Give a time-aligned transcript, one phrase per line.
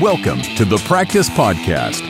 [0.00, 2.02] Welcome to the Practice Podcast,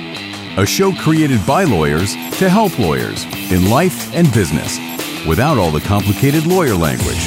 [0.58, 4.78] a show created by lawyers to help lawyers in life and business
[5.26, 7.24] without all the complicated lawyer language.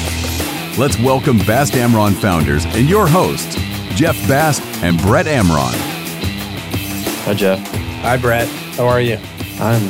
[0.78, 3.56] Let's welcome Bast Amron founders and your hosts,
[3.96, 5.72] Jeff Bast and Brett Amron.
[7.24, 7.58] Hi, Jeff.
[8.02, 8.48] Hi, Brett.
[8.76, 9.14] How are you?
[9.58, 9.80] I'm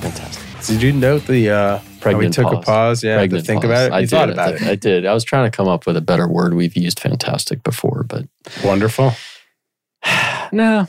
[0.00, 0.42] fantastic.
[0.66, 2.62] Did you note the uh, Pregnant how we took pause.
[2.62, 3.04] a pause?
[3.04, 3.70] Yeah, Pregnant to think pause.
[3.70, 3.88] about it.
[3.92, 4.62] You I thought did, about I, it.
[4.62, 5.06] I did.
[5.06, 6.54] I was trying to come up with a better word.
[6.54, 8.26] We've used fantastic before, but
[8.64, 9.12] Wonderful.
[10.54, 10.88] No.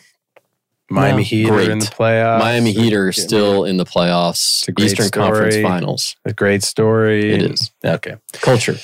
[0.90, 1.68] Miami No, Heat great.
[1.68, 2.40] are in the playoffs.
[2.40, 5.56] Miami Heat are Yeah, still in the playoffs, It's a great Eastern Conference.
[5.58, 6.16] Finals.
[6.26, 7.34] a great story.
[7.34, 7.72] It is.
[7.84, 8.16] Okay.
[8.34, 8.76] Culture.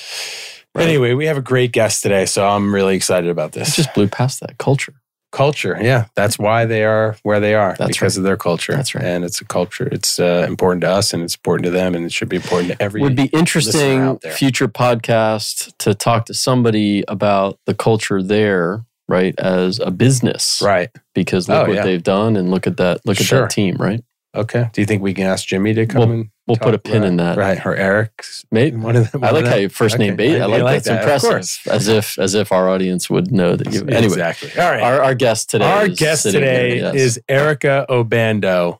[0.74, 0.88] Right.
[0.88, 3.76] Anyway, we have a great guest today, so I'm really excited about I this.
[3.76, 4.58] just blew past that.
[4.58, 4.94] Culture.
[5.30, 5.78] culture.
[5.80, 8.72] Yeah, that's why they are where they are That's because of their culture.
[8.74, 9.04] That's right.
[9.04, 9.88] And it's a culture.
[9.92, 12.72] It's uh, important to us, and it's important to them, and it should be important
[12.72, 13.00] to every.
[13.00, 14.32] Would be interesting out there.
[14.32, 20.60] future podcast to talk to somebody about the culture there, right, as a business.
[20.64, 20.90] right.
[21.14, 21.84] Because look Oh, what yeah.
[21.84, 23.42] they've done and look at that look at Sure.
[23.42, 24.02] that team, right?
[24.34, 24.64] Okay.
[24.72, 27.04] Do you think we can ask Jimmy to come We'll- and We'll put a pin
[27.04, 27.38] in that.
[27.38, 28.24] Right, or Eric.
[28.50, 29.22] Maybe One of them.
[29.22, 30.32] I like how you first name Okay.
[30.32, 30.40] bait.
[30.40, 31.30] I, like that's that, of impressive.
[31.30, 31.60] course.
[31.70, 33.82] As if as if our audience would know that you.
[33.82, 34.50] Anyway, exactly.
[34.60, 34.82] All right.
[34.82, 35.64] our, our guest today.
[35.64, 36.94] Our guest today here, yes.
[36.96, 38.78] is Erika Obando.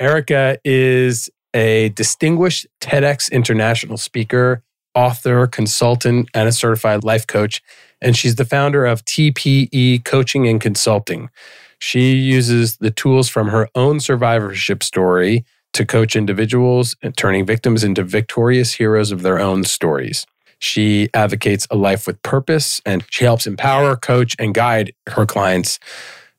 [0.00, 7.62] Erika is a distinguished TEDx international speaker, author, consultant, and a certified life coach.
[8.00, 11.30] And she's the founder of TPE Coaching and Consulting.
[11.78, 17.82] She uses the tools from her own survivorship story to coach individuals and turning victims
[17.82, 20.26] into victorious heroes of their own stories.
[20.58, 25.78] She advocates a life with purpose and she helps empower, coach, and guide her clients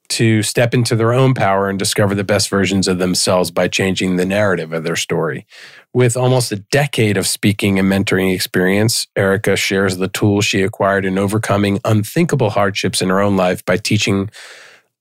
[0.09, 4.15] to step into their own power and discover the best versions of themselves by changing
[4.15, 5.45] the narrative of their story.
[5.93, 11.05] With almost a decade of speaking and mentoring experience, Erika shares the tools she acquired
[11.05, 14.29] in overcoming unthinkable hardships in her own life by teaching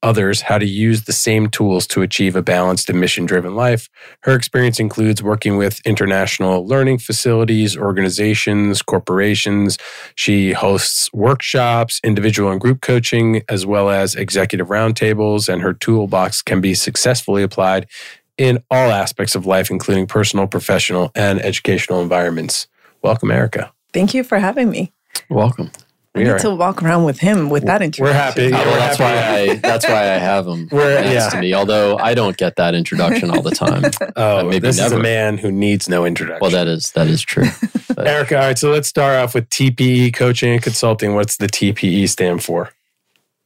[0.03, 3.89] others how to use the same tools to achieve a balanced and mission driven life.
[4.21, 9.77] Her experience includes working with international learning facilities, organizations, corporations.
[10.15, 16.41] She hosts workshops, individual and group coaching, as well as executive roundtables, and her toolbox
[16.41, 17.87] can be successfully applied
[18.37, 22.67] in all aspects of life, including personal, professional, and educational environments.
[23.01, 23.71] Welcome, Erika.
[23.93, 24.91] Thank you for having me.
[25.29, 25.71] welcome.
[26.15, 28.05] I We need are- to walk around with him with that introduction.
[28.05, 28.45] We're happy.
[28.45, 29.47] Oh, Yeah, well, that's happy.
[29.47, 31.29] why I that's why I have him We're- next yeah.
[31.31, 31.53] to me.
[31.53, 33.83] Although I don't get that introduction all the time.
[34.15, 36.39] Oh, maybe this is a man who needs no introduction.
[36.41, 37.47] well, that is that is true.
[37.97, 41.15] Erika, all right, so let's start off with TPE coaching and consulting.
[41.15, 42.69] What's the TPE stand for?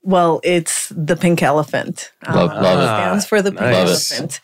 [0.02, 2.12] Well, it's the pink elephant.
[2.28, 2.88] Love- Uh, love it it.
[2.88, 4.12] stands for the pink Nice.
[4.12, 4.42] Elephant.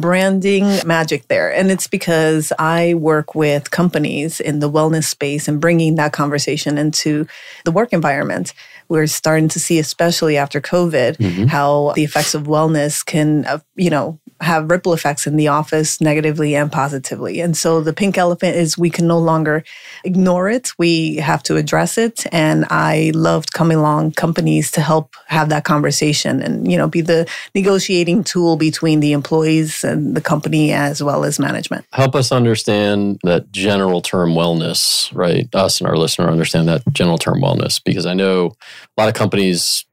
[0.00, 1.52] Branding magic there.
[1.52, 6.78] And it's because I work with companies in the wellness space and bringing that conversation
[6.78, 7.26] into
[7.64, 8.52] the work environment.
[8.88, 11.48] We're starting to see, especially after COVID, Mhm.
[11.48, 16.00] how the effects of wellness can, uh, you know, have ripple effects in the office
[16.00, 17.40] negatively and positively.
[17.40, 19.64] And so the pink elephant is we can no longer
[20.04, 20.72] ignore it.
[20.78, 22.24] We have to address it.
[22.32, 27.00] And I loved coming along companies to help have that conversation and, you know, be
[27.00, 31.86] the negotiating tool between the employees and the company as well as management.
[31.92, 35.48] Help us understand that general term wellness, right?
[35.54, 38.52] Us and our listener understand that general term wellness because I know
[38.96, 39.84] a lot of companies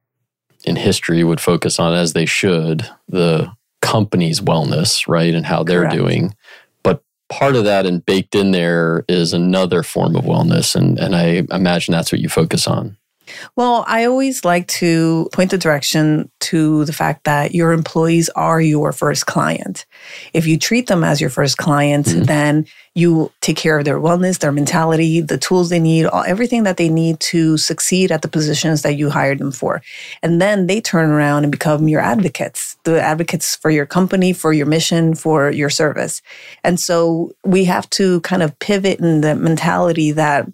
[0.66, 3.52] in history would focus on, as they should, the
[3.84, 5.36] company's wellness, right?
[5.36, 5.96] And how they're Correct.
[5.96, 6.36] doing.
[6.82, 10.76] But part of that and baked in there is another form of wellness.
[10.76, 12.98] And, and I imagine that's what you focus on.
[13.56, 18.62] Well, I always like to point the direction to the fact that your employees are
[18.62, 19.86] your first client.
[20.34, 22.26] If you treat them as your first client, Mhm.
[22.26, 26.64] then you take care of their wellness, their mentality, the tools they need, all, everything
[26.64, 29.82] that they need to succeed at the positions that you hired them for.
[30.22, 34.54] And then they turn around and become your advocates, the advocates for your company, for
[34.54, 36.22] your mission, for your service.
[36.64, 40.48] And so we have to kind of pivot in the mentality that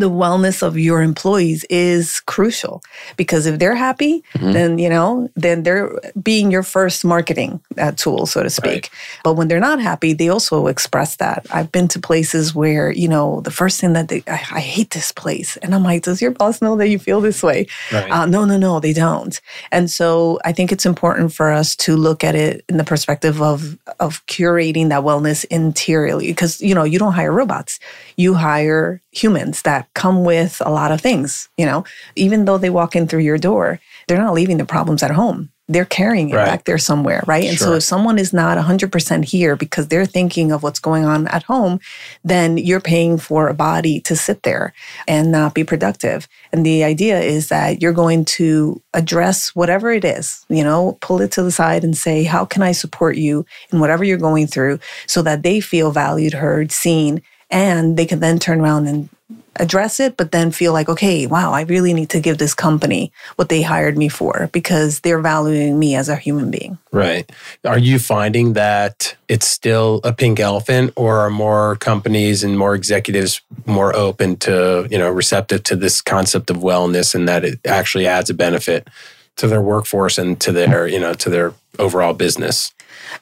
[0.00, 2.82] the wellness of your employees is crucial
[3.16, 4.52] because if they're happy, Mhm.
[4.52, 5.90] then you know, then they're
[6.22, 8.70] being your first marketing uh, tool, so to speak.
[8.70, 8.90] Right.
[9.24, 11.46] But when they're not happy, they also express that.
[11.50, 14.90] I've been to places where you know the first thing that they, I, I hate
[14.90, 17.66] this place, and I'm like, does your boss know that you feel this way?
[17.92, 18.10] Right.
[18.10, 19.40] Uh, no, no, no, they don't.
[19.70, 23.40] And so I think it's important for us to look at it in the perspective
[23.42, 27.78] of of curating that wellness interiorly, because you know you don't hire robots,
[28.16, 31.48] you hire humans that come with a lot of things.
[31.56, 31.84] You know,
[32.16, 35.50] even though they walk in through your door, they're not leaving their problems at home.
[35.72, 36.46] they're carrying it Right.
[36.46, 37.44] back there somewhere, right?
[37.44, 41.28] And so if someone is not 100% here because they're thinking of what's going on
[41.28, 41.78] at home,
[42.24, 44.72] then you're paying for a body to sit there
[45.06, 46.26] and not be productive.
[46.52, 51.20] And the idea is that you're going to address whatever it is, you know, pull
[51.20, 54.48] it to the side and say, how can I support you in whatever you're going
[54.48, 59.08] through so that they feel valued, heard, seen, and they can then turn around and
[59.56, 63.12] address it, but then feel like, okay, wow, I really need to give this company
[63.36, 66.78] what they hired me for because they're valuing me as a human being.
[66.92, 67.30] Right.
[67.64, 72.74] Are you finding that it's still a pink elephant or are more companies and more
[72.74, 77.60] executives more open to, you know, receptive to this concept of wellness and that it
[77.66, 78.88] actually adds a benefit
[79.36, 82.72] to their workforce and to their, you know, to their overall business?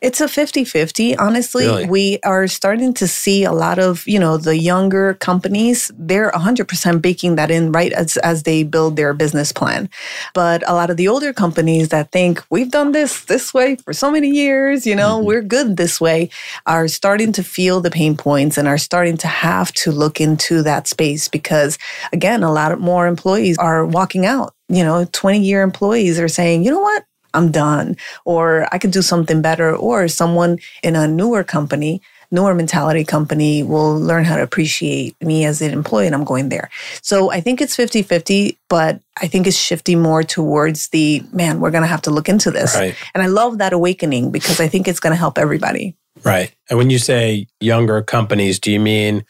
[0.00, 1.16] It's a 50 50.
[1.16, 1.86] Honestly, Really?
[1.86, 7.02] we are starting to see a lot of, you know, the younger companies, they're 100%
[7.02, 9.88] baking that in right as, as they build their business plan.
[10.34, 13.92] But a lot of the older companies that think we've done this this way for
[13.92, 15.26] so many years, you know, mm-hmm.
[15.26, 16.30] we're good this way,
[16.66, 20.62] are starting to feel the pain points and are starting to have to look into
[20.62, 21.78] that space because,
[22.12, 24.54] again, a lot of more employees are walking out.
[24.68, 27.04] You know, 20 year employees are saying, you know what?
[27.34, 32.54] I'm done, or I could do something better, or someone in a newer company, newer
[32.54, 36.70] mentality company will learn how to appreciate me as an employee and I'm going there.
[37.02, 41.60] So I think it's 50 50, but I think it's shifting more towards the man,
[41.60, 42.74] we're going to have to look into this.
[42.74, 42.94] Right.
[43.14, 45.96] And I love that awakening because I think it's going to help everybody.
[46.24, 46.54] Right.
[46.68, 49.24] And when you say younger companies, do you mean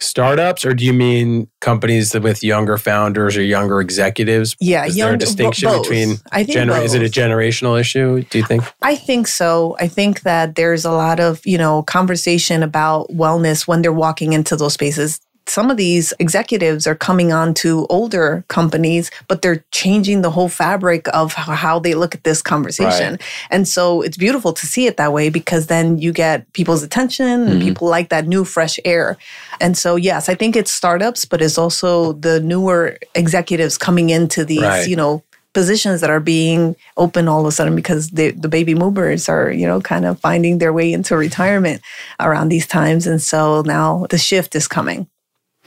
[0.00, 4.56] startups or do you mean companies with younger founders or younger executives?
[4.60, 5.82] Yeah, Is there a young- distinction both.
[5.82, 8.62] between I think gener- is it a generational issue, do you think?
[8.82, 9.76] I think so.
[9.80, 14.32] I think that there's a lot of, you know, conversation about wellness when they're walking
[14.32, 15.20] into those spaces.
[15.48, 20.48] Some of these executives are coming on to older companies, but they're changing the whole
[20.48, 23.12] fabric of how, how they look at this conversation.
[23.12, 23.22] Right.
[23.48, 27.26] And so it's beautiful to see it that way because then you get people's attention
[27.28, 27.60] and Mm-hmm.
[27.60, 29.16] people like that new fresh air.
[29.60, 34.44] And so, yes, I think it's startups, but it's also the newer executives coming into
[34.44, 34.88] these, Right.
[34.88, 35.22] you know,
[35.54, 39.50] positions that are being open all of a sudden because the, the baby boomers are,
[39.50, 41.80] you know, kind of finding their way into retirement
[42.20, 43.06] around these times.
[43.06, 45.08] And so now the shift is coming.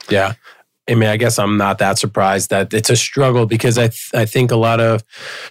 [0.08, 0.34] Yeah.
[0.90, 4.10] I mean, I guess I'm not that surprised that it's a struggle because I th-
[4.14, 5.04] I think a lot of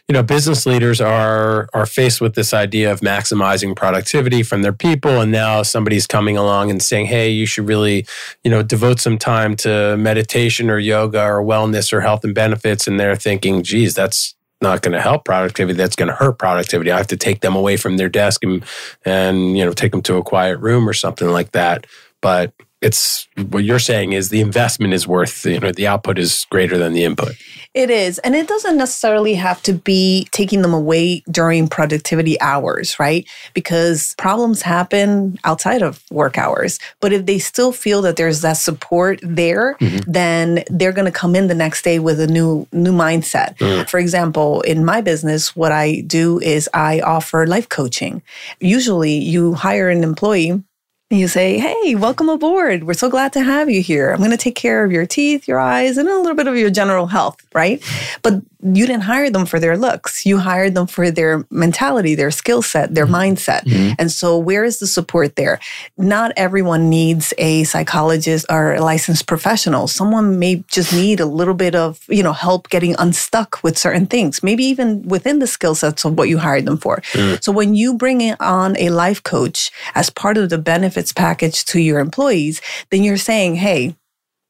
[0.08, 4.72] you know business leaders are are faced with this idea of maximizing productivity from their
[4.72, 8.06] people, and now somebody's coming along and saying, "Hey, you should really
[8.42, 12.88] you know devote some time to meditation or yoga or wellness or health and benefits,"
[12.88, 15.76] and they're thinking, "Geez, that's." Not going to help productivity.
[15.76, 16.90] That's going to hurt productivity.
[16.90, 18.64] I have to take them away from their desk and,
[19.04, 21.86] and you know take them to a quiet room or something like that.
[22.20, 26.46] But it's what you're saying is the investment is worth you know the output is
[26.50, 27.34] greater than the input
[27.74, 28.18] It is.
[28.20, 33.28] And it doesn't necessarily have to be taking them away during productivity hours, right?
[33.54, 36.80] Because problems happen outside of work hours.
[37.00, 40.10] But if they still feel that there's that support there, mm-hmm.
[40.10, 43.56] then they're going to come in the next day with a new new mindset.
[43.58, 43.88] Mm.
[43.88, 48.22] For example, in my business, what I do is I offer life coaching.
[48.60, 50.62] Usually you hire an employee
[51.10, 52.84] you say, Hey, welcome aboard.
[52.84, 54.10] We're so glad to have you here.
[54.10, 56.56] I'm going to take care of your teeth, your eyes, and a little bit of
[56.56, 57.82] your general health, right?
[58.22, 60.26] But you didn't hire them for their looks.
[60.26, 63.14] You hired them for their mentality, their skill set, their mm-hmm.
[63.14, 63.62] mindset.
[63.62, 63.94] Mm-hmm.
[63.98, 65.60] And so, where is the support there?
[65.96, 69.86] Not everyone needs a psychologist or a licensed professional.
[69.86, 74.06] Someone may just need a little bit of, you know, help getting unstuck with certain
[74.06, 77.00] things, maybe even within the skill sets of what you hired them for.
[77.40, 81.64] So, when you bring in on a life coach as part of the benefits package
[81.66, 82.60] to your employees,
[82.90, 83.94] then you're saying, hey,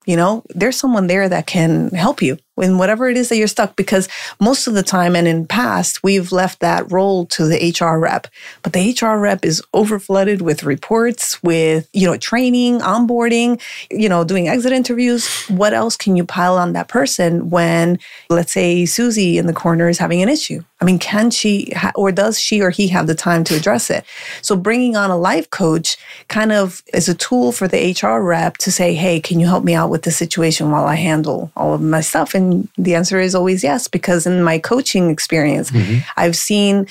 [0.06, 3.46] you know, there's someone there that can help you in whatever it is that you're
[3.46, 3.76] stuck.
[3.76, 4.08] Because
[4.40, 8.26] most of the time and in past, we've left that role to the HR rep.
[8.62, 13.60] But the HR rep is overflooded with reports, with, you know, training, onboarding,
[13.90, 15.44] you know, doing exit interviews.
[15.48, 17.98] What else can you pile on that person when,
[18.30, 20.62] let's say, Susie in the corner is having an issue?
[20.80, 23.90] I mean, can she ha- or does she or he have the time to address
[23.90, 24.04] it?
[24.42, 25.96] So bringing on a life coach
[26.28, 29.64] kind of is a tool for the HR rep to say, "Hey, can you help
[29.64, 33.20] me out with the situation while I handle all of my stuff?" And the answer
[33.20, 35.98] is always yes because in my coaching experience, mm-hmm.
[36.16, 36.86] I've seen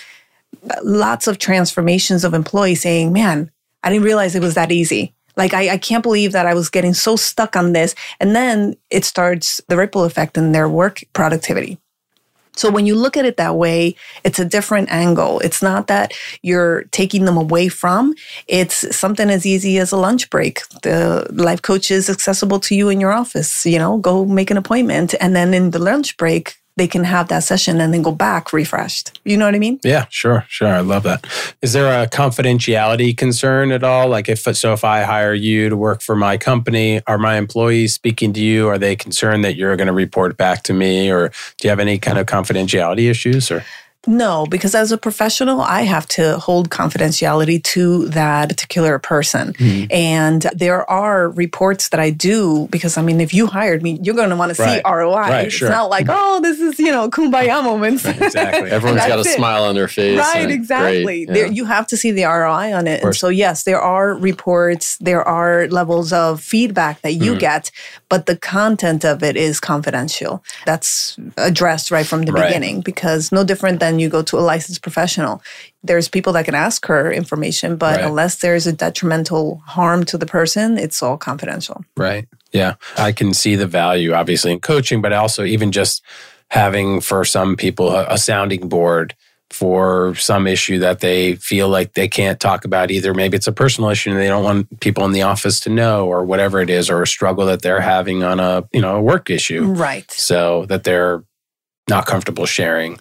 [0.84, 3.52] lots of transformations of employees saying, "Man,
[3.84, 6.70] I didn't realize it was that easy." Like, I, I can't believe that I was
[6.70, 7.94] getting so stuck on this.
[8.20, 11.78] And then it starts the ripple effect in their work productivity.
[12.58, 15.40] So when you look at it that way, it's a different angle.
[15.40, 18.14] It's not that you're taking them away from,
[18.48, 20.68] it's something as easy as a lunch break.
[20.84, 23.66] The life coach is accessible to you in your office.
[23.66, 25.14] You know, go make an appointment.
[25.22, 28.54] And then in the lunch break, they can have that session and then go back
[28.54, 29.20] refreshed.
[29.26, 29.80] You know what I mean?
[29.84, 30.70] Yeah, sure, sure.
[30.70, 31.28] I love that.
[31.62, 34.08] Is there a confidentiality concern at all?
[34.08, 37.94] Like if so if I hire you to work for my company, are my employees
[37.94, 38.68] speaking to you?
[38.68, 41.80] Are they concerned that you're going to report back to me or do you have
[41.80, 43.66] any kind of confidentiality issues or
[44.08, 49.52] no, because as a professional, I have to hold confidentiality to that particular person.
[49.54, 49.92] Mm-hmm.
[49.92, 54.16] And there are reports that I do because, I mean, if you hired me, you're
[54.16, 55.14] going to want to see ROI.
[55.14, 55.70] Right, it's sure.
[55.70, 58.06] not like, oh, this is, you know, kumbaya moments.
[58.06, 58.72] Right, exactly.
[58.78, 59.36] Everyone's got a it.
[59.36, 60.18] smile on their face.
[60.18, 61.26] Right, exactly.
[61.26, 61.34] Yeah.
[61.34, 63.04] There, you have to see the ROI on it.
[63.04, 67.40] And so, yes, there are reports, there are levels of feedback that you mm-hmm.
[67.40, 67.72] get,
[68.08, 70.42] but the content of it is confidential.
[70.66, 72.48] That's addressed right from the right.
[72.48, 75.42] beginning because no different than you go to a licensed professional.
[75.84, 78.06] There's people that can ask her information, but right.
[78.06, 81.84] unless there's a detrimental harm to the person, it's all confidential.
[81.96, 82.28] Right.
[82.52, 82.76] Yeah.
[82.98, 86.04] I can see the value, obviously, in coaching, but also even just
[86.50, 89.16] having for some people a, a sounding board
[89.50, 93.52] for some issue that they feel like they can't talk about either maybe it's a
[93.52, 96.70] personal issue and they don't want people in the office to know or whatever it
[96.70, 100.12] is or a struggle that they're having on a you know a work issue right
[100.12, 101.24] so that they're
[101.88, 103.00] not comfortable sharing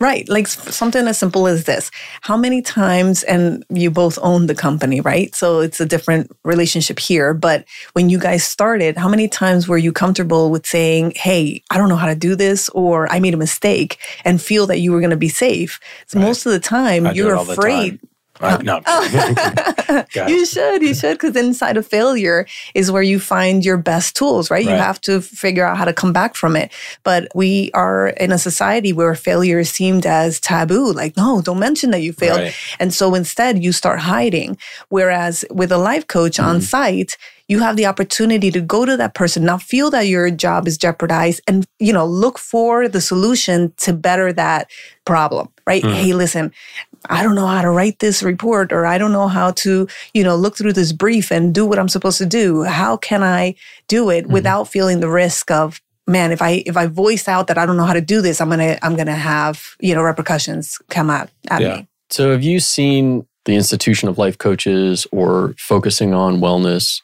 [0.00, 0.28] Right.
[0.28, 1.90] Like something as simple as this.
[2.20, 5.32] How many times, and you both own the company, right?
[5.34, 7.32] So it's a different relationship here.
[7.32, 11.78] But when you guys started, how many times were you comfortable with saying, Hey, I
[11.78, 14.90] don't know how to do this, or I made a mistake and feel that you
[14.90, 15.78] were going to be safe?
[16.08, 16.26] So right.
[16.26, 18.00] most of the time, you're afraid
[18.40, 18.80] uh, no.
[18.86, 20.04] Oh.
[20.28, 20.82] you should.
[20.82, 21.14] You should.
[21.14, 24.66] Because inside of failure is where you find your best tools, right?
[24.66, 24.72] right?
[24.72, 26.72] You have to figure out how to come back from it.
[27.04, 30.92] But we are in a society where failure is seemed as taboo.
[30.92, 32.40] Like, no, don't mention that you failed.
[32.40, 32.54] Right.
[32.80, 34.58] And so instead, you start hiding.
[34.88, 36.50] Whereas with a life coach mm-hmm.
[36.50, 40.30] on site, you have the opportunity to go to that person, not feel that your
[40.30, 44.70] job is jeopardized and, you know, look for the solution to better that
[45.04, 45.82] problem, right?
[45.82, 45.94] Mm.
[45.94, 46.52] Hey, listen,
[47.10, 50.24] I don't know how to write this report or I don't know how to, you
[50.24, 52.62] know, look through this brief and do what I'm supposed to do.
[52.62, 53.54] How can I
[53.88, 54.32] do it mm-hmm.
[54.32, 57.76] without feeling the risk of man, if I if I voice out that I don't
[57.76, 61.30] know how to do this, I'm gonna I'm gonna have, you know, repercussions come out
[61.48, 61.76] at yeah.
[61.76, 61.88] me.
[62.10, 67.02] So have you seen the institution of life coaches or focusing on wellness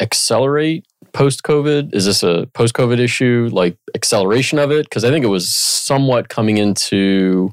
[0.00, 1.94] accelerate post COVID?
[1.94, 4.84] Is this a post COVID issue, like acceleration of it?
[4.84, 7.52] Because I think it was somewhat coming into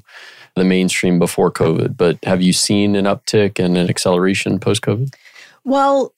[0.58, 5.14] the mainstream before COVID, but have you seen an uptick and an acceleration post COVID?
[5.64, 6.12] Well,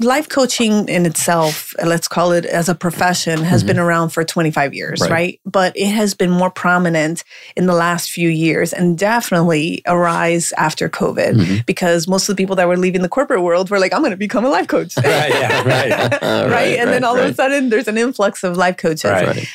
[0.00, 3.68] life coaching in itself, let's call it as a profession, has mm-hmm.
[3.68, 5.10] been around for 25 years, right.
[5.10, 5.40] right.
[5.44, 7.24] But it has been more prominent
[7.56, 11.56] in the last few years and definitely a rise after COVID mm-hmm.
[11.66, 14.10] because most of the people that were leaving the corporate world were like, I'm going
[14.10, 14.96] to become a life coach.
[14.96, 15.90] right, yeah, right.
[16.22, 16.50] right.
[16.50, 16.78] right.
[16.78, 19.46] And then all of a sudden, there's an influx of life coaches.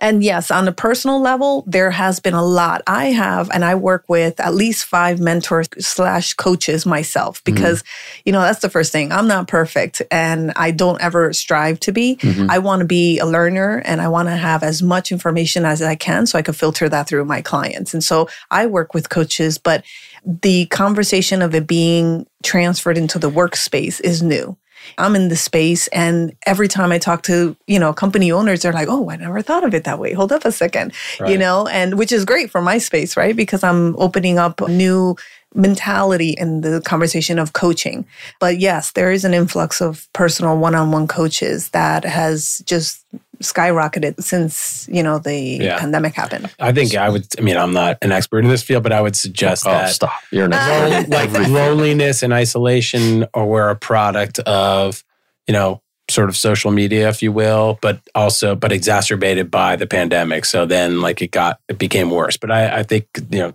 [0.00, 2.82] And yes, on a personal level, there has been a lot.
[2.86, 7.54] I have, and I work with at least five mentors slash coaches myself mm-hmm.
[7.54, 8.22] because, mm-hmm.
[8.24, 9.12] you know, that's the first thing.
[9.12, 12.16] I'm not perfect and I don't ever strive to be.
[12.16, 12.50] Mm-hmm.
[12.50, 15.82] I want to be a learner and I want to have as much information as
[15.82, 17.92] I can so I can filter that through my clients.
[17.92, 19.84] And so I work with coaches, but
[20.24, 24.56] the conversation of it being transferred into the workspace is new.
[24.98, 28.72] I'm in the space and every time I talk to, you know, company owners, they're
[28.72, 30.12] like, oh, I never thought of it that way.
[30.12, 31.30] Hold up a second, right.
[31.30, 33.34] you know, and which is great for my space, right?
[33.34, 35.16] Because I'm opening up a new
[35.54, 38.06] mentality in the conversation of coaching.
[38.38, 43.04] But yes, there is an influx of personal one-on-one coaches that has just
[43.42, 45.78] skyrocketed since you know the yeah.
[45.78, 46.52] pandemic happened.
[46.58, 47.26] I think I would.
[47.38, 49.90] I mean, I'm not an expert in this field, but I would suggest oh, that
[49.90, 50.12] stop.
[50.30, 51.10] You're an expert.
[51.10, 55.04] like loneliness and isolation, or were a product of
[55.46, 59.86] you know sort of social media, if you will, but also but exacerbated by the
[59.86, 60.44] pandemic.
[60.44, 62.36] So then, like it got it became worse.
[62.36, 63.54] But I, I think you know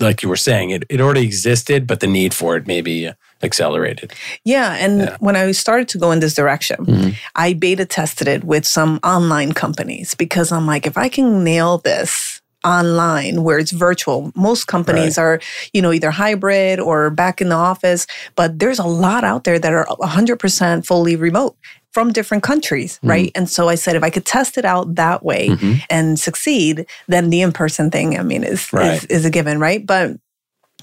[0.00, 4.12] like you were saying, it, it already existed, but the need for it maybe accelerated.
[4.44, 4.76] Yeah.
[4.78, 5.16] And yeah.
[5.20, 7.10] when I started to go in this direction, mm-hmm.
[7.34, 11.78] I beta tested it with some online companies because I'm like, if I can nail
[11.78, 15.24] this online where it's virtual, most companies right.
[15.24, 15.40] are,
[15.72, 18.06] you know, either hybrid or back in the office,
[18.36, 21.56] but there's a lot out there that are 100% fully remote
[21.92, 23.08] from different countries, mm-hmm.
[23.08, 23.32] right?
[23.34, 25.78] And so I said, if I could test it out that way mm-hmm.
[25.88, 29.02] and succeed, then the in person thing, I mean, is, right.
[29.02, 29.84] is, is a given, right?
[29.84, 30.16] But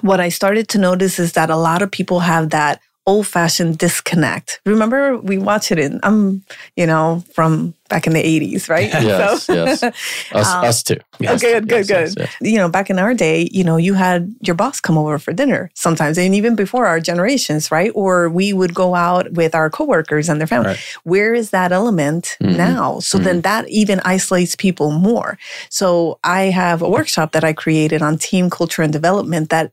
[0.01, 3.77] what I started to notice is that a lot of people have that old fashioned
[3.77, 4.59] disconnect.
[4.65, 6.43] Remember, we watch it in, I'm,
[6.75, 8.91] you know, from back in the 80s, right?
[9.01, 9.81] Yes, So- yes.
[10.33, 10.97] Us, Um, us too.
[11.17, 12.27] Yes, good, good, yes, good.
[12.27, 12.35] yes.
[12.41, 15.31] You know, back in our day, you know, you had your boss come over for
[15.31, 17.91] dinner sometimes, and even before our generations, right?
[17.95, 20.71] Or we would go out with our coworkers and their family.
[20.71, 20.79] Right.
[21.05, 22.57] Where is that element Mhm.
[22.57, 22.99] now?
[22.99, 25.37] So then that even isolates people more.
[25.69, 29.71] So I have a workshop that I created on team culture and development that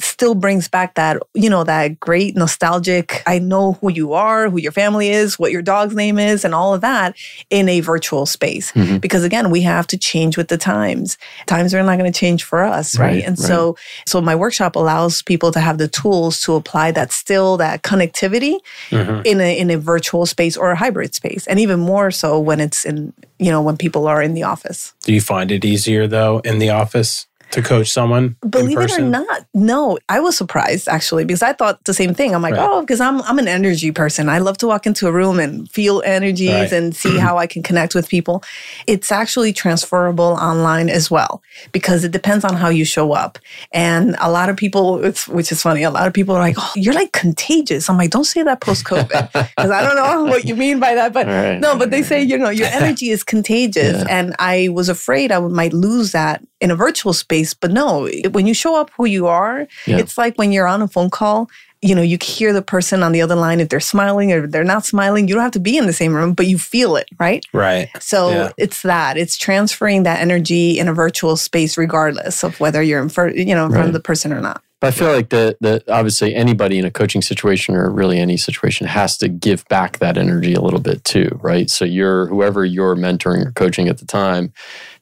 [0.00, 4.58] still brings back that, you know, that great nostalgic, I know who you are, who
[4.58, 7.16] your family is, what your dog's name is, and all of that
[7.50, 8.70] in a virtual space.
[8.72, 9.00] Mhm.
[9.00, 11.18] Because again, we have to change with the times.
[11.46, 13.08] Times are not going to change for us, right?
[13.08, 13.76] Right, and so
[14.06, 18.58] so my workshop allows people to have the tools to apply that still that connectivity
[18.90, 19.24] Mhm.
[19.26, 21.46] in a in a virtual space or a hybrid space.
[21.46, 24.92] And even more so when it's in, you know, when people are in the office.
[25.04, 28.36] Do you find it easier though in the office to coach someone?
[28.48, 32.34] Believe it or not, no, I was surprised actually because I thought the same thing.
[32.34, 32.68] I'm like, Right.
[32.68, 34.28] oh, because I'm I'm an energy person.
[34.28, 36.72] I love to walk into a room and feel energies Right.
[36.72, 38.42] and see how I can connect with people.
[38.86, 43.38] It's actually transferable online as well because it depends on how you show up.
[43.72, 46.56] And a lot of people, it's, which is funny, a lot of people are like,
[46.58, 47.88] oh, you're like contagious.
[47.88, 50.94] I'm like, don't say that post COVID because I don't know what you mean by
[50.94, 51.58] that, but right.
[51.60, 53.78] no, but they say, you know, your energy is contagious.
[53.98, 54.04] Yeah.
[54.10, 57.37] And I was afraid I would, might lose that in a virtual space.
[57.60, 59.98] But no, when you show up who you are, Yeah.
[59.98, 61.48] it's like when you're on a phone call,
[61.80, 64.64] you know, you hear the person on the other line if they're smiling or they're
[64.64, 65.28] not smiling.
[65.28, 67.44] You don't have to be in the same room, but you feel it, right?
[67.52, 67.88] Right.
[68.00, 68.50] So Yeah.
[68.58, 69.16] it's that.
[69.16, 73.54] It's transferring that energy in a virtual space, regardless of whether you're in, fir- you
[73.54, 73.86] know, in front Right.
[73.86, 74.60] of the person or not.
[74.80, 78.36] But I feel like that that obviously anybody in a coaching situation or really any
[78.36, 81.68] situation has to give back that energy a little bit too, right?
[81.68, 84.52] So you're whoever you're mentoring or coaching at the time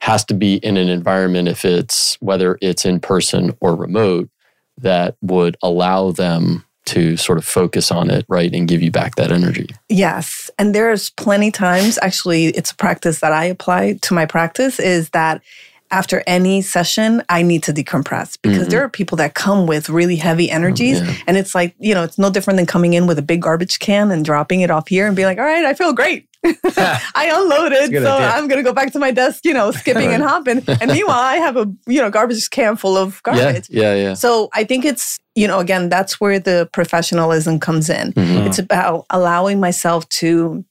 [0.01, 4.31] has to be in an environment if it's whether it's in person or remote
[4.79, 9.17] that would allow them to sort of focus on it, right, and give you back
[9.17, 9.69] that energy.
[9.89, 10.51] Yes.
[10.59, 15.11] And there's plenty times, actually, it's a practice that I apply to my practice is
[15.11, 15.43] that
[15.91, 18.71] after any session, I need to decompress because Mhm.
[18.71, 21.01] there are people that come with really heavy energies.
[21.01, 21.13] yeah.
[21.27, 23.79] And it's like, you know, it's no different than coming in with a big garbage
[23.79, 26.29] can and dropping it off here and being like, all right, I feel great.
[26.45, 28.29] I unloaded, so idea.
[28.29, 30.63] I'm gonna go back to my desk, you know, skipping and hopping.
[30.81, 33.67] And meanwhile, I have a you know garbage can full of garbage.
[33.69, 34.15] Yeah, yeah, yeah.
[34.15, 38.13] So I think it's, you know, again, that's where the professionalism comes in.
[38.13, 38.47] Mhm.
[38.47, 40.65] It's about allowing myself to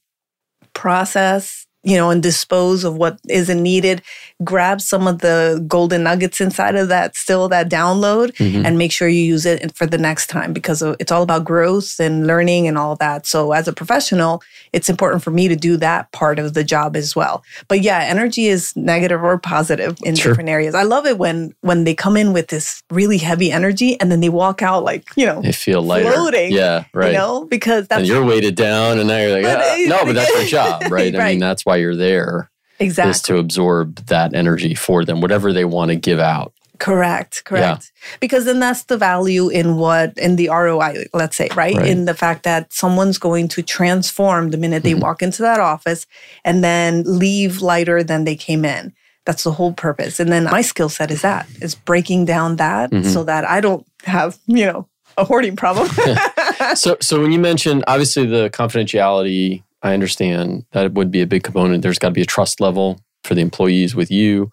[0.72, 4.02] process, you know, and dispose of what isn't needed,
[4.42, 8.66] grab some of the golden nuggets inside of that, still that download, Mhm.
[8.66, 12.00] and make sure you use it for the next time because it's all about growth
[12.00, 13.24] and learning and all that.
[13.26, 16.96] So as a professional, it's important for me to do that part of the job
[16.96, 17.42] as well.
[17.68, 20.32] But yeah, energy is negative or positive in Sure.
[20.32, 20.74] different areas.
[20.74, 24.20] I love it when when they come in with this really heavy energy and then
[24.20, 26.10] they walk out like, you know, They feel lighter.
[26.12, 27.12] Floating, Yeah, right.
[27.12, 30.04] you know, because that's and you're weighted down, and now you're like, But "Ah." no,
[30.04, 31.14] but that's your job, right?
[31.14, 32.50] I mean, that's why you're there.
[32.78, 36.52] exactly is to absorb that energy for them, whatever they want to give out.
[36.78, 37.92] Correct, correct.
[38.20, 41.74] Because then that's the value in what in the ROI, let's say, right?
[41.76, 41.86] Right.
[41.86, 45.00] In the fact that someone's going to transform the minute they Mhm.
[45.00, 46.06] walk into that office
[46.44, 48.92] and then leave lighter than they came in.
[49.24, 50.20] That's the whole purpose.
[50.20, 53.04] And then my skill set is that is breaking down that Mhm.
[53.12, 54.86] so that I don't have, you know,
[55.18, 55.88] a hoarding problem.
[56.74, 61.26] So, so when you mentioned obviously the confidentiality, I understand that it would be a
[61.26, 61.82] big component.
[61.82, 64.50] There's got to be a trust level for the employees with you,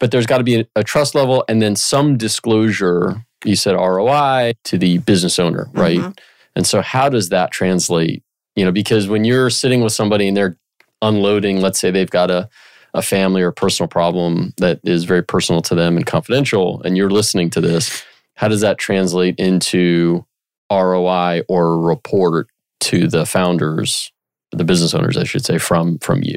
[0.00, 3.24] but there's got to be a, a trust level and then some disclosure.
[3.44, 5.98] You said ROI to the business owner, right?
[6.00, 6.18] Mhm.
[6.56, 8.22] And so, how does that translate?
[8.56, 10.56] You know, because when you're sitting with somebody and they're
[11.02, 12.48] unloading, let's say they've got a
[12.94, 17.10] a family or personal problem that is very personal to them and confidential, and you're
[17.10, 18.02] listening to this,
[18.36, 20.24] how does that translate into
[20.72, 22.48] ROI or report
[22.80, 24.10] to the founders,
[24.50, 26.36] the business owners, I should say, from from you?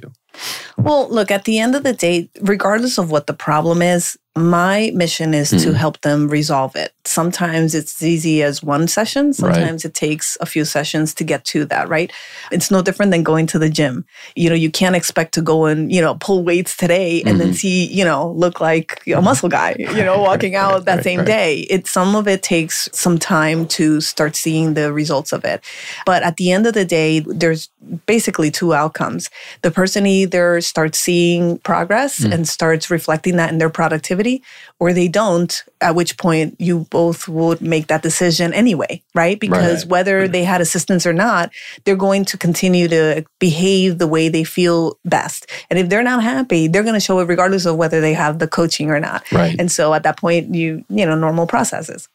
[0.78, 4.92] Well, look, at the end of the day, regardless of what the problem is, my
[4.94, 5.74] mission is to Mhm.
[5.76, 6.94] help them resolve it.
[7.04, 9.36] Sometimes it's as easy as one session, Right.
[9.36, 12.12] sometimes it takes a few sessions to get to that, right?
[12.52, 14.06] It's no different than going to the gym.
[14.36, 17.50] You know, you can't expect to go and, you know, pull weights today and then
[17.50, 17.56] Mhm.
[17.56, 21.04] see, you know, look like a muscle guy, you know, walking out Right, that right,
[21.04, 21.28] same right.
[21.28, 21.54] day.
[21.70, 25.62] It some of it takes some time to start seeing the results of it.
[26.06, 27.70] But at the end of the day, there's
[28.06, 29.30] basically two outcomes.
[29.64, 32.34] The person either starts seeing progress Mm.
[32.34, 34.19] and starts reflecting that in their productivity,
[34.80, 39.40] or they don't, at which point you both would make that decision anyway, right?
[39.40, 39.92] Because Right.
[39.92, 40.32] whether mm-hmm.
[40.32, 41.52] they had assistance or not,
[41.84, 45.48] they're going to continue to behave the way they feel best.
[45.70, 48.40] And if they're not happy, they're going to show it regardless of whether they have
[48.40, 49.24] the coaching or not.
[49.32, 49.56] Right.
[49.60, 52.08] And so at that point, you, you know, normal processes.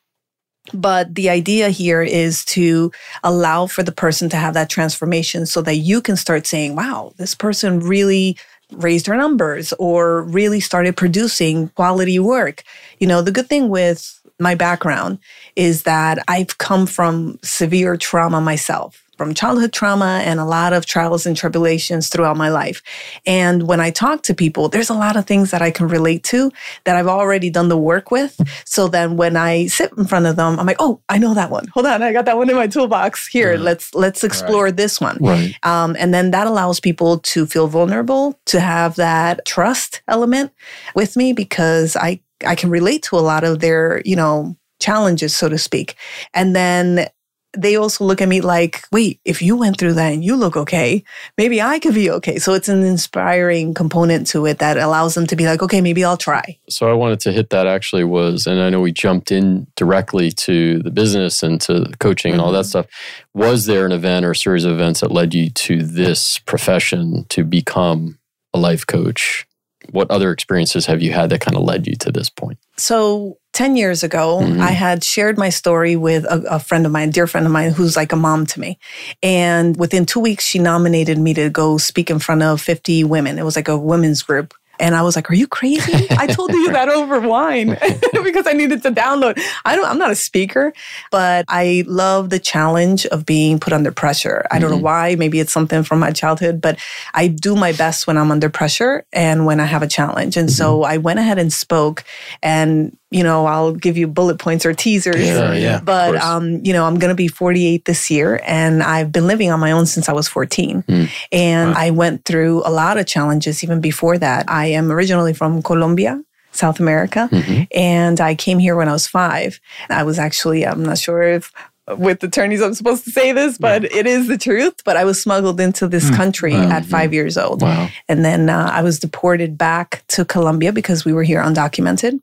[0.72, 2.90] But the idea here is to
[3.22, 7.12] allow for the person to have that transformation so that you can start saying, wow,
[7.18, 8.38] this person really
[8.72, 12.62] raised their numbers or really started producing quality work.
[12.98, 15.18] You know, the good thing with my background
[15.54, 20.86] is that I've come from severe trauma myself from childhood trauma and a lot of
[20.86, 22.82] trials and tribulations throughout my life.
[23.26, 26.22] And when I talk to people, there's a lot of things that I can relate
[26.24, 26.50] to
[26.84, 28.40] that I've already done the work with.
[28.64, 31.50] So then when I sit in front of them, I'm like, oh, I know that
[31.50, 31.66] one.
[31.68, 33.28] Hold on, I got that one in my toolbox.
[33.28, 34.76] Here, let's let's explore right.
[34.76, 35.18] this one.
[35.20, 35.54] Right.
[35.62, 40.52] Um, and then that allows people to feel vulnerable, to have that trust element
[40.94, 45.34] with me because I I can relate to a lot of their, you know, challenges,
[45.34, 45.96] so to speak.
[46.34, 47.08] And then
[47.56, 50.56] they also look at me like, wait, if you went through that and you look
[50.56, 51.04] okay,
[51.38, 52.38] maybe I could be okay.
[52.38, 56.04] So it's an inspiring component to it that allows them to be like, okay, maybe
[56.04, 56.58] I'll try.
[56.68, 60.30] So I wanted to hit that actually was, and I know we jumped in directly
[60.32, 62.40] to the business and to coaching mm-hmm.
[62.40, 62.68] and all that mm-hmm.
[62.68, 62.86] stuff.
[63.34, 67.26] Was there an event or a series of events that led you to this profession
[67.30, 68.18] to become
[68.52, 69.46] a life coach?
[69.90, 72.58] What other experiences have you had that kind of led you to this point?
[72.76, 74.60] So 10 years ago, mm-hmm.
[74.60, 77.52] I had shared my story with a, a, friend of mine, a dear friend of
[77.52, 78.78] mine, who's like a mom to me.
[79.22, 83.38] And within two weeks, she nominated me to go speak in front of 50 women.
[83.38, 84.54] It was like a women's group.
[84.80, 86.08] And I was like, "Are you crazy?
[86.10, 87.68] I told you that over wine
[88.24, 89.40] because I needed to download.
[89.64, 89.86] I don't.
[89.86, 90.72] I'm not a speaker,
[91.12, 94.44] but I love the challenge of being put under pressure.
[94.50, 94.78] I don't mm-hmm.
[94.78, 95.14] know why.
[95.14, 96.78] Maybe it's something from my childhood, but
[97.12, 100.36] I do my best when I'm under pressure and when I have a challenge.
[100.36, 100.56] And mm-hmm.
[100.56, 102.02] so I went ahead and spoke,
[102.42, 105.24] and you know, I'll give you bullet points or teasers.
[105.24, 105.80] Yeah, yeah.
[105.80, 109.52] But um, you know, I'm going to be 48 this year, and I've been living
[109.52, 110.82] on my own since I was 14.
[110.82, 111.10] Mm.
[111.30, 111.76] And wow.
[111.78, 114.50] I went through a lot of challenges even before that.
[114.50, 116.22] I am originally from Colombia.
[116.50, 117.28] South America.
[117.32, 117.62] Mm-hmm.
[117.74, 119.58] And I came here when I was five.
[119.90, 121.50] I was actually, I'm not sure if
[121.98, 123.88] with attorneys I'm supposed to say this, but yeah.
[123.92, 124.74] it is the truth.
[124.84, 126.14] But I was smuggled into this mm.
[126.14, 126.70] country wow.
[126.70, 127.62] at five years old.
[127.62, 127.88] Wow.
[128.08, 132.20] And then uh, I was deported back to Colombia because we were here undocumented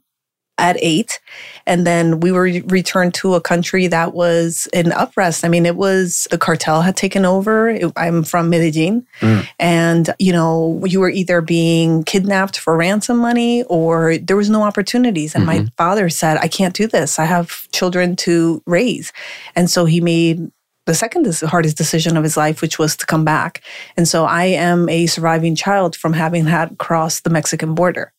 [0.57, 1.19] at eight.
[1.65, 5.43] And then we were returned to a country that was in uprest.
[5.43, 7.69] I mean, it was the cartel had taken over.
[7.69, 9.05] It, I'm from Medellin.
[9.21, 9.47] Mm.
[9.59, 14.61] And, you know, you were either being kidnapped for ransom money or there was no
[14.61, 15.33] opportunities.
[15.35, 15.63] And mm-hmm.
[15.63, 17.17] my father said, I can't do this.
[17.17, 19.11] I have children to raise.
[19.55, 20.51] And so he made
[20.85, 23.61] the second hardest decision of his life, which was to come back.
[23.97, 28.13] And so I am a surviving child from having had crossed the Mexican border.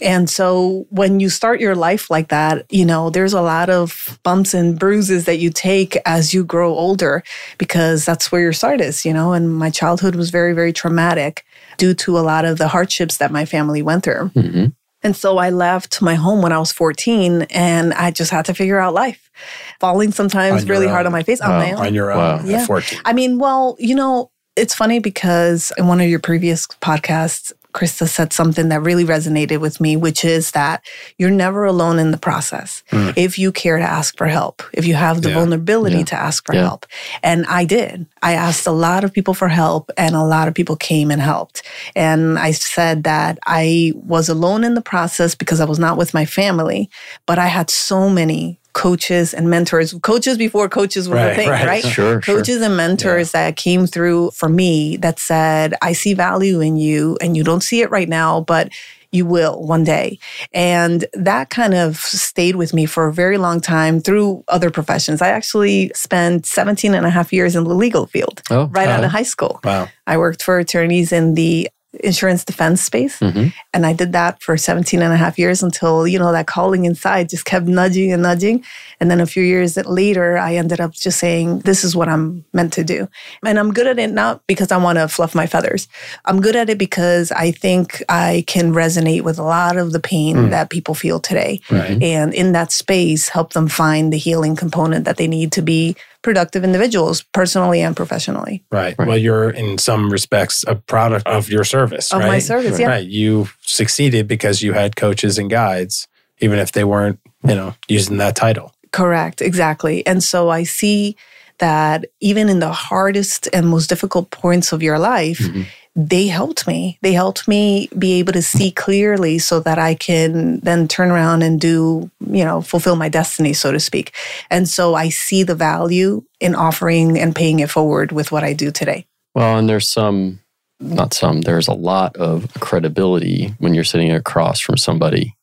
[0.00, 4.18] And so when you start your life like that, you know, there's a lot of
[4.22, 7.22] bumps and bruises that you take as you grow older
[7.58, 9.32] because that's where your start is, you know.
[9.32, 11.44] And my childhood was very, very traumatic
[11.76, 14.30] due to a lot of the hardships that my family went through.
[14.34, 14.66] Mm-hmm.
[15.02, 18.54] And so I left my home when I was 14 and I just had to
[18.54, 19.30] figure out life.
[19.78, 20.92] Falling sometimes really own.
[20.92, 21.86] hard on my face on my own.
[21.86, 22.40] On your own wow.
[22.44, 22.66] yeah.
[22.66, 23.00] 14.
[23.04, 28.08] I mean, well, you know, it's funny because in one of your previous podcasts, Krista
[28.08, 30.82] said something that really resonated with me, which is that
[31.18, 33.12] you're never alone in the process mm.
[33.16, 35.34] if you care to ask for help, if you have the yeah.
[35.34, 36.04] vulnerability yeah.
[36.04, 36.62] to ask for yeah.
[36.62, 36.86] help.
[37.22, 38.06] And I did.
[38.22, 41.20] I asked a lot of people for help, and a lot of people came and
[41.20, 41.62] helped.
[41.94, 46.14] And I said that I was alone in the process because I was not with
[46.14, 46.88] my family,
[47.26, 51.48] but I had so many coaches and mentors, coaches before coaches were right, a thing,
[51.48, 51.66] right?
[51.66, 51.84] right?
[51.84, 52.64] Sure, coaches sure.
[52.64, 53.46] and mentors yeah.
[53.46, 57.62] that came through for me that said, I see value in you and you don't
[57.62, 58.70] see it right now, but
[59.12, 60.18] you will one day.
[60.52, 65.22] And that kind of stayed with me for a very long time through other professions.
[65.22, 69.04] I actually spent 17 and a half years in the legal field oh, right out
[69.04, 69.58] of high school.
[69.64, 69.88] Wow.
[70.06, 73.18] I worked for attorneys in the insurance defense space.
[73.20, 73.48] Mm-hmm.
[73.72, 76.84] And I did that for 17 and a half years until, you know, that calling
[76.84, 78.64] inside just kept nudging and nudging.
[79.00, 82.44] And then a few years later, I ended up just saying, this is what I'm
[82.52, 83.08] meant to do.
[83.44, 85.88] And I'm good at it not because I want to fluff my feathers.
[86.24, 90.00] I'm good at it because I think I can resonate with a lot of the
[90.00, 90.50] pain mm.
[90.50, 91.60] that people feel today.
[91.70, 92.02] Right.
[92.02, 95.96] And in that space, help them find the healing component that they need to be
[96.26, 98.64] productive individuals personally and professionally.
[98.72, 98.96] Right.
[98.98, 99.06] right.
[99.06, 102.26] Well, you're in some respects a product of your service, of right?
[102.26, 102.88] my service, yeah.
[102.88, 103.06] Right.
[103.06, 106.08] You succeeded because you had coaches and guides,
[106.40, 108.74] even if they weren't, you know, using that title.
[108.90, 109.40] Correct.
[109.40, 110.04] Exactly.
[110.04, 111.16] And so I see
[111.58, 115.62] that even in the hardest and most difficult points of your life, mm-hmm
[115.98, 116.98] they helped me.
[117.00, 121.42] They helped me be able to see clearly so that I can then turn around
[121.42, 124.14] and do, you know, fulfill my destiny, so to speak.
[124.50, 128.52] And so I see the value in offering and paying it forward with what I
[128.52, 129.06] do today.
[129.34, 130.40] Well, and there's some,
[130.80, 135.34] not some, there's a lot of credibility when you're sitting across from somebody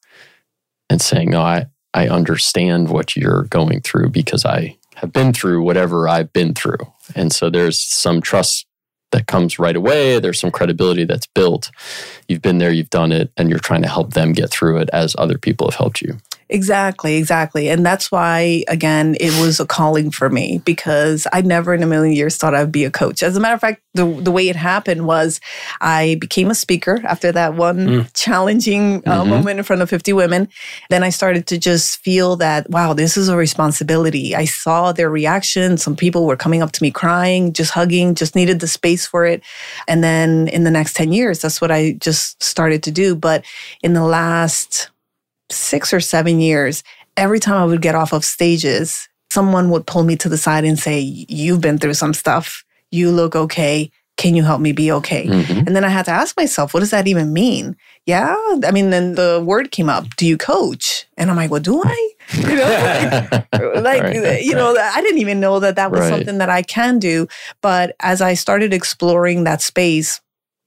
[0.88, 5.63] and saying, no, I, I understand what you're going through because I have been through
[5.63, 6.78] whatever I've been through.
[7.16, 8.68] And so there's some trust
[9.13, 10.19] that comes right away.
[10.19, 11.71] There's some credibility that's built.
[12.28, 14.89] You've been there, you've done it, and you're trying to help them get through it
[14.91, 16.17] as other people have helped you.
[16.49, 17.69] Exactly, exactly.
[17.69, 21.88] And that's why, again, it was a calling for me because I never in a
[21.88, 23.23] million years thought I'd be a coach.
[23.23, 25.39] As a matter of fact, the, the way it happened was
[25.82, 28.10] I became a speaker after that one mm.
[28.13, 29.29] challenging uh, mm-hmm.
[29.29, 30.47] moment in front of 50 women.
[30.89, 34.36] Then I started to just feel that, wow, this is a responsibility.
[34.36, 35.77] I saw their reaction.
[35.77, 39.25] Some people were coming up to me crying, just hugging, just needed the space for
[39.25, 39.43] it.
[39.88, 43.15] And then in the next 10 years, that's what I just started to do.
[43.15, 43.45] But
[43.82, 44.89] in the last,
[45.49, 46.84] six or seven years,
[47.17, 50.65] every time I would get off of stages, someone would pull me to the side
[50.65, 52.63] and say, You've been through some stuff.
[52.91, 53.91] You look okay.
[54.15, 55.25] Can you help me be okay?
[55.25, 55.65] Mm-hmm.
[55.65, 57.75] And then I had to ask myself, what does that even mean?
[58.06, 58.36] Yeah.
[58.63, 61.08] I mean, then the word came up, do you coach?
[61.17, 62.10] And I'm like, well, do I?
[62.34, 63.43] You know, like,
[63.84, 66.10] like right, you know, I didn't even know that that was right.
[66.10, 67.27] something that I can do.
[67.62, 70.21] But as I started exploring that space,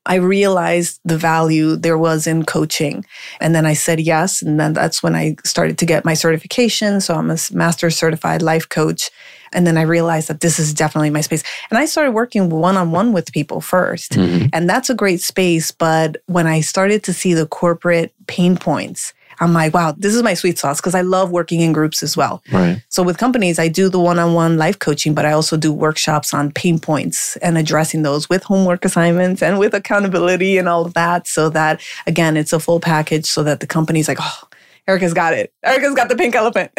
[0.06, 3.04] I realized the value there was in coaching.
[3.40, 4.40] And then I said yes.
[4.40, 7.00] And then that's when I started to get my certification.
[7.00, 9.10] So I'm a master certified life coach.
[9.52, 11.42] And then I realized that this is definitely my space.
[11.70, 14.46] And I started working one on one with people 1st mm-hmm.
[14.52, 15.70] And that's a great space.
[15.72, 20.22] But when I started to see the corporate pain points, I'm like, wow, this is
[20.22, 22.42] my sweet sauce because I love working in groups as well.
[22.52, 22.82] Right.
[22.88, 26.52] So with companies, I do the one-on-one life coaching, but I also do workshops on
[26.52, 31.26] pain points and addressing those with homework assignments and with accountability and all of that.
[31.26, 34.48] So that again, it's a full package so that the company's like, oh,
[34.88, 35.52] Erika's got it.
[35.64, 36.70] Erika's got the pink elephant.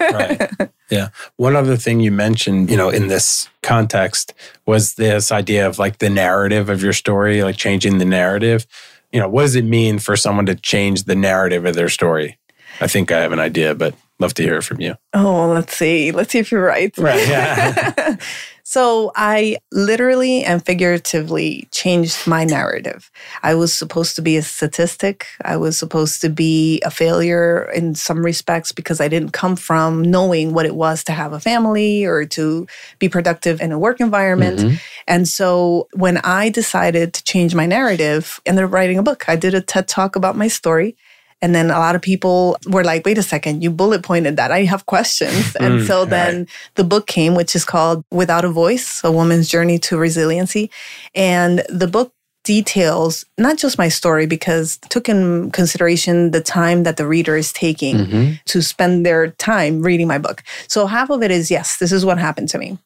[0.00, 0.50] right.
[0.90, 1.08] Yeah.
[1.36, 4.34] One other thing you mentioned, you know, in this context
[4.66, 8.66] was this idea of like the narrative of your story, like changing the narrative
[9.12, 12.38] you know, what does it mean for someone to change the narrative of their story?
[12.80, 14.94] I think I have an idea, but love to hear it from you.
[15.12, 16.10] Oh, let's see.
[16.10, 16.96] Let's see if you're right.
[16.96, 17.28] Right.
[17.28, 18.16] Yeah.
[18.72, 23.10] so I literally and figuratively changed my narrative.
[23.42, 25.26] I was supposed to be a statistic.
[25.44, 30.00] I was supposed to be a failure in some respects because I didn't come from
[30.00, 32.66] knowing what it was to have a family or to
[32.98, 34.60] be productive in a work environment.
[34.60, 34.76] Mm-hmm.
[35.06, 39.28] And so when I decided to change my narrative, ended up writing a book.
[39.28, 40.96] I did a TED talk about my story.
[41.42, 44.52] And then a lot of people were like, wait a second, you bullet pointed that.
[44.52, 45.56] I have questions.
[45.62, 46.48] And mm, so then right.
[46.76, 50.70] the book came, which is called Without a Voice A Woman's Journey to Resiliency.
[51.14, 52.12] And the book
[52.44, 57.52] details not just my story because took in consideration the time that the reader is
[57.52, 58.32] taking mm-hmm.
[58.46, 60.42] to spend their time reading my book.
[60.68, 62.78] So half of it is yes, this is what happened to me.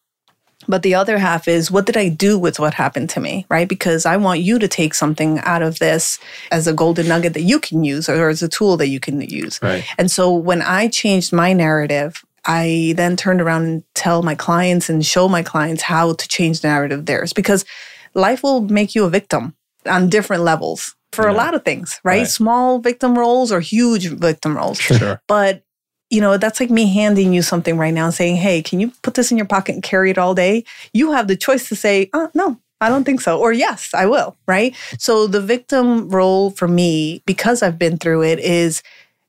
[0.69, 3.69] But the other half is what did I do with what happened to me, right?
[3.69, 6.19] Because I want you to take something out of this
[6.51, 9.21] as a golden nugget that you can use or as a tool that you can
[9.21, 9.61] use.
[9.63, 9.85] Right.
[9.99, 14.89] And so when I changed my narrative, I then turned around and tell my clients
[14.89, 17.65] and show my clients how to change the narrative theirs because
[18.15, 21.33] life will make you a victim on different levels for yeah.
[21.33, 22.19] a lot of things, right?
[22.19, 22.27] right?
[22.27, 24.79] Small victim roles or huge victim roles.
[24.79, 25.21] Sure.
[25.27, 25.63] But
[26.11, 28.93] you know, that's like me handing you something right now and saying, hey, can you
[29.03, 30.65] put this in your pocket and carry it all day?
[30.93, 33.39] You have the choice to say, oh, no, I don't think so.
[33.39, 34.75] Or yes, I will, right?
[34.99, 38.83] So the victim role for me, because I've been through it, is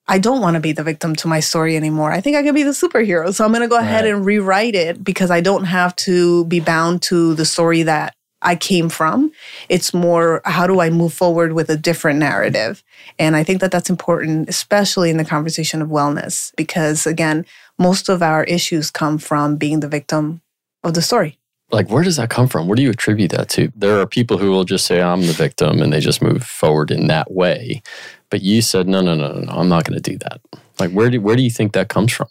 [0.08, 2.12] I don't want to be the victim to my story anymore.
[2.12, 3.34] I think I can be the superhero.
[3.34, 6.60] So I'm going to go ahead and rewrite it because I don't have to be
[6.62, 9.32] bound to the story that I came from.
[9.69, 12.84] It's more how do I move forward with a different narrative?
[13.17, 17.45] And I think that that's important, especially in the conversation of wellness, because again,
[17.80, 20.41] most of our issues come from being the victim
[20.84, 21.38] of the story.
[21.69, 22.67] Like, where does that come from?
[22.67, 23.71] Where do you attribute that to?
[23.76, 26.91] There are people who will just say, I'm the victim, and they just move forward
[26.91, 27.82] in that way.
[28.30, 30.39] But you said, no, no, no, no, no I'm not going to do that.
[30.80, 32.28] Like, where do, where do you think that comes from?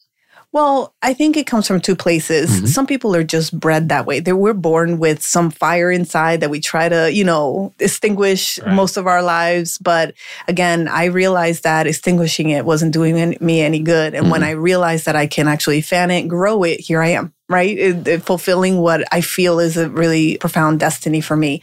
[0.53, 2.51] Well, I think it comes from two places.
[2.51, 2.67] Mm-hmm.
[2.67, 4.21] Some people are just bred that way.
[4.21, 8.75] They we're born with some fire inside that we try to, you know, extinguish right.
[8.75, 9.79] most of our lives.
[9.79, 10.15] But
[10.49, 14.15] again, I realized that extinguishing it wasn't doing me any good.
[14.15, 14.33] And mm-hmm.
[14.33, 17.79] when I realized that I can actually fan it, grow it, here I am right?
[17.79, 21.63] It, it, fulfilling what I feel is a really profound destiny for me.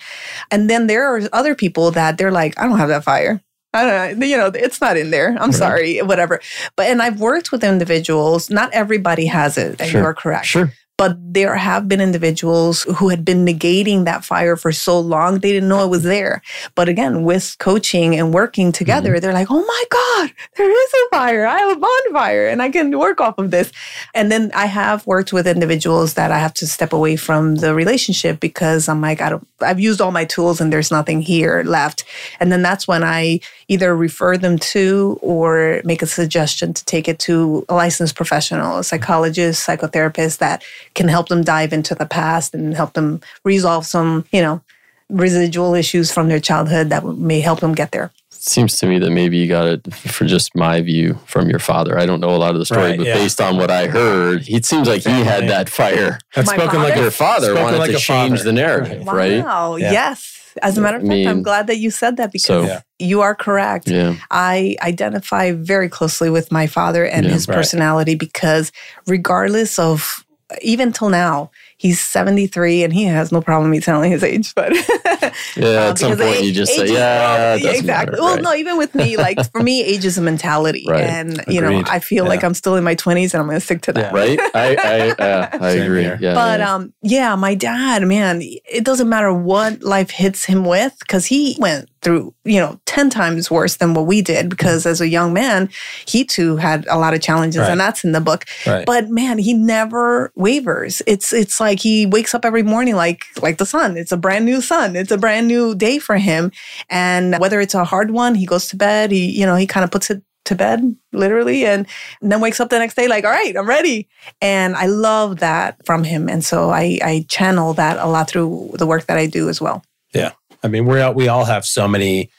[0.49, 3.41] And then there are other people that they're like, I don't have that fire.
[3.73, 5.29] I don't know, you know, it's not in there.
[5.29, 5.53] I'm right.
[5.53, 6.39] sorry, whatever.
[6.75, 8.49] But and I've worked with individuals.
[8.49, 9.81] Not everybody has it.
[9.83, 10.01] Sure.
[10.01, 10.45] You are correct.
[10.45, 10.71] Sure.
[10.97, 15.51] But there have been individuals who had been negating that fire for so long, they
[15.51, 16.41] didn't know it was there.
[16.75, 19.19] But again, with coaching and working together, mm-hmm.
[19.21, 21.45] they're like, oh my God, there is a fire.
[21.47, 23.71] I have a bonfire and I can work off of this.
[24.13, 27.73] And then I have worked with individuals that I have to step away from the
[27.73, 31.63] relationship because I'm like, I don't, I've used all my tools and there's nothing here
[31.65, 32.03] left.
[32.39, 37.07] And then that's when I either refer them to or make a suggestion to take
[37.07, 42.05] it to a licensed professional, a psychologist, psychotherapist that can help them dive into the
[42.05, 44.61] past and help them resolve some, you know,
[45.09, 48.11] residual issues from their childhood that may help them get there
[48.43, 51.97] seems to me that maybe you got it for just my view from your father.
[51.97, 53.15] I don't know a lot of the story, right, but yeah.
[53.15, 56.19] based on what I heard, it seems like he had that fire.
[56.35, 56.89] That's spoken father?
[56.89, 58.43] like your father spoken wanted like to change father.
[58.43, 59.15] the narrative, wow.
[59.15, 59.43] right?
[59.43, 59.75] Wow.
[59.77, 59.91] Yeah.
[59.91, 60.39] Yes.
[60.61, 62.79] As a matter of fact, I mean, I'm glad that you said that because so,
[62.99, 63.87] you are correct.
[63.87, 64.17] Yeah.
[64.29, 68.19] I identify very closely with my father and his personality right.
[68.19, 68.71] because
[69.07, 70.23] regardless of
[70.61, 71.51] even till now,
[71.83, 74.71] he's 73 and he has no problem me telling his age but
[75.57, 78.77] yeah um, at some point age, you just say yeah exactly matter, well no even
[78.77, 81.01] with me like for me age is a mentality right.
[81.01, 81.53] and Agreed.
[81.53, 82.29] you know i feel yeah.
[82.29, 84.17] like i'm still in my 20s and i'm gonna stick to that yeah.
[84.17, 89.09] right i i, uh, I agree yeah, but um yeah my dad man it doesn't
[89.09, 93.77] matter what life hits him with because he went through, you know, 10 times worse
[93.77, 95.69] than what we did because as a young man,
[96.05, 97.71] he too had a lot of challenges right.
[97.71, 98.45] and that's in the book.
[98.67, 98.85] Right.
[98.85, 101.01] But man, he never wavers.
[101.07, 103.97] It's it's like he wakes up every morning like like the sun.
[103.97, 104.95] It's a brand new sun.
[104.95, 106.51] It's a brand new day for him.
[106.89, 109.83] And whether it's a hard one, he goes to bed, he you know, he kind
[109.83, 111.87] of puts it to bed literally and,
[112.21, 114.07] and, then wakes up the next day like all right i'm ready
[114.41, 118.69] and i love that from him and so i i channel that a lot through
[118.73, 120.31] the work that i do as well yeah
[120.63, 122.29] I mean, we all, we all have so many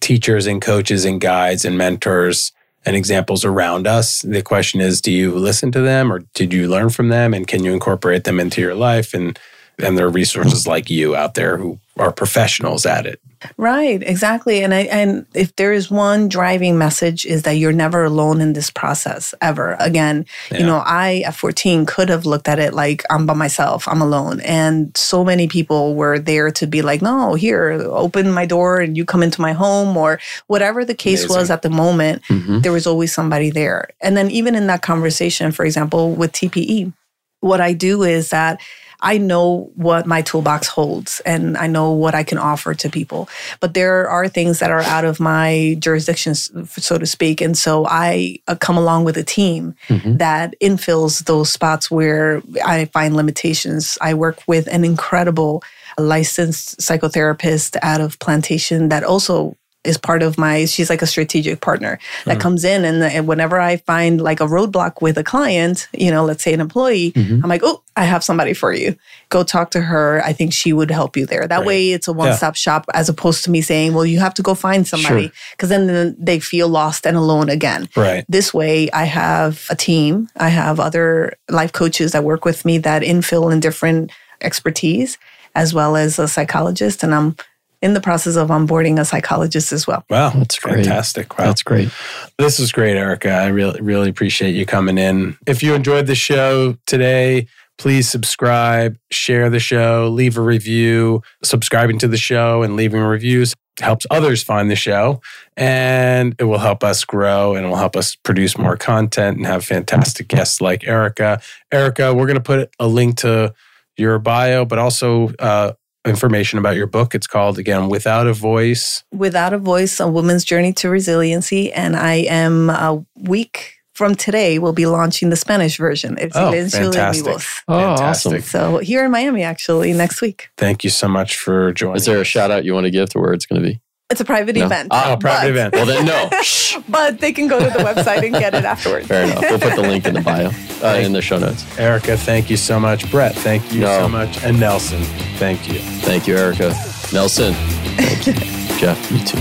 [0.00, 2.52] teachers and coaches and guides and mentors
[2.84, 4.22] and examples around us.
[4.22, 7.46] The question is, do you listen to them or did you learn from them and
[7.46, 9.12] can you incorporate them into your life?
[9.12, 9.38] And
[9.82, 13.20] and there are resources like you out there who are professionals at it.
[13.56, 14.62] Right, exactly.
[14.62, 18.52] And I, and if there is one driving message is that you're never alone in
[18.52, 19.76] this process ever.
[19.80, 20.58] Again, yeah.
[20.58, 24.02] you know, I at 14 could have looked at it like I'm by myself, I'm
[24.02, 24.40] alone.
[24.40, 28.96] And so many people were there to be like, "No, here, open my door and
[28.96, 31.36] you come into my home" or whatever the case Amazing.
[31.36, 32.60] was at the moment, mm-hmm.
[32.60, 33.88] there was always somebody there.
[34.02, 36.92] And then even in that conversation, for example, with TPE,
[37.40, 38.60] what I do is that
[39.02, 43.28] I know what my toolbox holds and I know what I can offer to people.
[43.60, 47.40] But there are things that are out of my jurisdiction, so to speak.
[47.40, 50.16] And so I uh, come along with a team mm-hmm.
[50.18, 53.96] that infills those spots where I find limitations.
[54.00, 55.62] I work with an incredible
[55.98, 61.60] licensed psychotherapist out of Plantation that also is part of my she's like a strategic
[61.60, 62.40] partner that mm-hmm.
[62.40, 66.24] comes in and, and, whenever i find like a roadblock with a client you know
[66.24, 67.40] let's say an employee mm-hmm.
[67.42, 68.94] i'm like oh i have somebody for you
[69.30, 71.66] go talk to her i think she would help you there that right.
[71.66, 72.58] way it's a one-stop yeah.
[72.58, 75.86] shop as opposed to me saying well you have to go find somebody because sure.
[75.86, 80.48] then they feel lost and alone again right this way i have a team i
[80.48, 84.10] have other life coaches that work with me that infill in different
[84.42, 85.16] expertise
[85.54, 87.34] as well as a psychologist and i'm
[87.82, 90.04] in the process of onboarding a psychologist as well.
[90.10, 91.38] Wow, that's fantastic.
[91.38, 91.46] Wow.
[91.46, 91.90] That's great.
[92.38, 93.30] This is great, Erika.
[93.30, 95.38] I really, really appreciate you coming in.
[95.46, 97.46] If you enjoyed the show today,
[97.78, 101.22] please subscribe, share the show, leave a review.
[101.42, 105.22] Subscribing to the show and leaving reviews helps others find the show
[105.56, 109.46] and it will help us grow and it will help us produce more content and
[109.46, 111.40] have fantastic guests like Erika.
[111.72, 113.54] Erika, we're going to put a link to
[113.96, 115.72] your bio, but also uh,
[116.06, 117.14] information about your book.
[117.14, 119.04] It's called again Without a Voice.
[119.12, 124.58] Without a Voice: A Woman's Journey to Resiliency, and I am a week from today
[124.58, 126.16] we'll be launching the Spanish version.
[126.18, 127.34] It's oh, fantastic.
[127.34, 128.32] Oh, fantastic.
[128.32, 128.40] awesome.
[128.40, 130.48] So here in Miami actually next week.
[130.56, 131.96] Thank you so much for joining.
[131.96, 133.80] Is there a shout out you want to give to where it's going to be?
[134.10, 134.66] It's a private no?
[134.66, 134.88] event.
[134.90, 135.74] Oh, private but, event.
[135.74, 136.82] Well, then no.
[136.88, 139.06] but they can go to the website and get it afterwards.
[139.06, 139.40] Fair enough.
[139.40, 140.50] We'll put the link in the bio,
[140.82, 141.64] uh, in the show notes.
[141.78, 143.08] Erika, thank you so much.
[143.10, 144.00] Brett, thank you no.
[144.00, 144.42] so much.
[144.42, 145.02] And Nelson,
[145.38, 145.78] thank you.
[145.78, 146.74] Thank you, Erika.
[147.12, 148.32] Nelson, thank you.
[148.78, 149.38] Jeff, you too.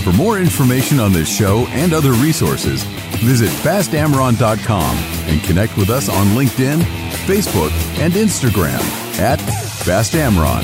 [0.00, 2.82] For more information on this show and other resources,
[3.22, 4.96] visit fastamron.com
[5.28, 6.80] and connect with us on LinkedIn,
[7.26, 8.80] Facebook, and Instagram
[9.20, 10.62] at fastamron.